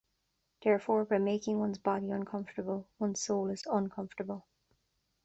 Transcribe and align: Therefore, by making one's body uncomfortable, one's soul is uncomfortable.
Therefore, 0.63 1.05
by 1.05 1.19
making 1.19 1.59
one's 1.59 1.77
body 1.77 2.09
uncomfortable, 2.09 2.87
one's 2.97 3.21
soul 3.21 3.51
is 3.51 3.67
uncomfortable. 3.67 4.47